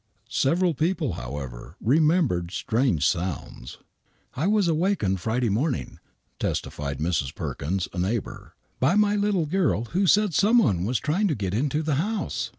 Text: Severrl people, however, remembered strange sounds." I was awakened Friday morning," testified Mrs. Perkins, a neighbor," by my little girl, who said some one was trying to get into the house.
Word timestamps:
Severrl 0.31 0.75
people, 0.75 1.13
however, 1.13 1.75
remembered 1.79 2.49
strange 2.49 3.07
sounds." 3.07 3.77
I 4.43 4.47
was 4.47 4.67
awakened 4.67 5.19
Friday 5.21 5.49
morning," 5.49 5.99
testified 6.39 6.97
Mrs. 6.97 7.35
Perkins, 7.35 7.87
a 7.93 7.99
neighbor," 7.99 8.55
by 8.79 8.95
my 8.95 9.15
little 9.15 9.45
girl, 9.45 9.83
who 9.93 10.07
said 10.07 10.33
some 10.33 10.57
one 10.57 10.85
was 10.85 10.97
trying 10.99 11.27
to 11.27 11.35
get 11.35 11.53
into 11.53 11.83
the 11.83 11.97
house. 12.01 12.49